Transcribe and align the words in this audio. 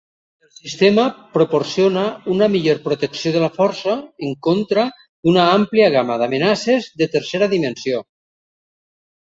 El 0.45 0.51
sistema 0.59 1.03
proporciona 1.35 2.05
una 2.35 2.47
millor 2.53 2.81
protecció 2.87 3.33
de 3.35 3.43
la 3.45 3.51
força 3.59 3.95
en 4.31 4.35
contra 4.49 4.87
d'una 5.03 5.45
àmplia 5.61 5.93
gamma 5.99 6.19
d'amenaces 6.25 6.91
de 7.05 7.13
tercera 7.19 7.55
dimensió. 7.57 8.05